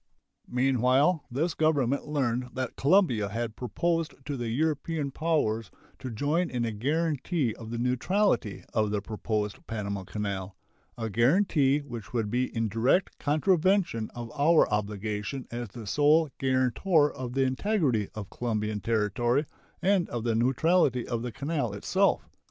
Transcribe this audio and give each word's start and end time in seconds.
Meanwhile 0.49 1.25
this 1.29 1.53
Government 1.53 2.07
learned 2.07 2.55
that 2.55 2.75
Colombia 2.75 3.29
had 3.29 3.55
proposed 3.55 4.15
to 4.25 4.35
the 4.35 4.47
European 4.49 5.11
powers 5.11 5.69
to 5.99 6.09
join 6.09 6.49
in 6.49 6.65
a 6.65 6.71
guaranty 6.71 7.55
of 7.55 7.69
the 7.69 7.77
neutrality 7.77 8.63
of 8.73 8.89
the 8.89 8.99
proposed 8.99 9.59
Panama 9.67 10.03
canal 10.03 10.57
a 10.97 11.07
guaranty 11.07 11.81
which 11.83 12.13
would 12.13 12.31
be 12.31 12.45
in 12.55 12.67
direct 12.67 13.19
contravention 13.19 14.09
of 14.15 14.31
our 14.35 14.67
obligation 14.73 15.45
as 15.51 15.67
the 15.69 15.85
sole 15.85 16.29
guarantor 16.39 17.13
of 17.13 17.33
the 17.33 17.43
integrity 17.43 18.09
of 18.15 18.31
Colombian 18.31 18.79
territory 18.79 19.45
and 19.83 20.09
of 20.09 20.23
the 20.23 20.33
neutrality 20.33 21.07
of 21.07 21.21
the 21.21 21.31
canal 21.31 21.73
itself. 21.73 22.27